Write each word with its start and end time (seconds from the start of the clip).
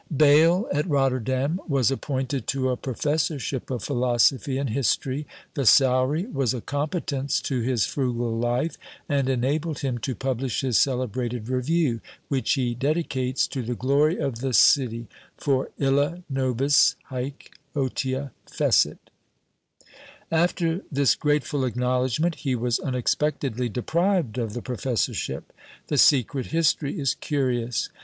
Bayle, 0.17 0.67
at 0.73 0.89
Rotterdam, 0.89 1.59
was 1.67 1.91
appointed 1.91 2.47
to 2.47 2.69
a 2.71 2.75
professorship 2.75 3.69
of 3.69 3.83
philosophy 3.83 4.57
and 4.57 4.71
history; 4.71 5.27
the 5.53 5.63
salary 5.67 6.25
was 6.25 6.55
a 6.55 6.61
competence 6.61 7.39
to 7.41 7.61
his 7.61 7.85
frugal 7.85 8.35
life, 8.35 8.79
and 9.07 9.29
enabled 9.29 9.81
him 9.81 9.99
to 9.99 10.15
publish 10.15 10.61
his 10.61 10.77
celebrated 10.79 11.49
Review, 11.49 12.01
which 12.29 12.53
he 12.53 12.73
dedicates 12.73 13.45
"to 13.49 13.61
the 13.61 13.75
glory 13.75 14.17
of 14.17 14.39
the 14.41 14.53
city," 14.53 15.05
for 15.37 15.69
illa 15.77 16.23
nobis 16.31 16.95
hÃḊc 17.11 17.51
otia 17.75 18.31
fecit. 18.47 18.97
After 20.31 20.81
this 20.91 21.13
grateful 21.13 21.63
acknowledgment, 21.63 22.33
he 22.37 22.55
was 22.55 22.79
unexpectedly 22.79 23.69
deprived 23.69 24.39
of 24.39 24.53
the 24.53 24.63
professorship. 24.63 25.53
The 25.89 25.97
secret 25.99 26.47
history 26.47 26.99
is 26.99 27.13
curious. 27.13 27.89